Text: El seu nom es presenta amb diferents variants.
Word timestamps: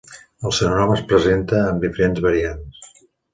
El 0.49 0.53
seu 0.59 0.71
nom 0.77 0.93
es 0.95 1.03
presenta 1.11 1.59
amb 1.67 1.85
diferents 1.85 2.25
variants. 2.27 2.91